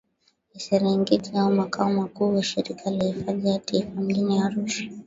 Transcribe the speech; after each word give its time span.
ya 0.53 0.59
Serengeti 0.59 1.31
au 1.37 1.51
makao 1.53 1.89
makuu 1.93 2.35
ya 2.35 2.43
Shirika 2.43 2.91
la 2.91 3.03
hifadhi 3.05 3.41
za 3.41 3.59
Taifa 3.59 4.01
Mjini 4.01 4.39
Arusha 4.39 4.83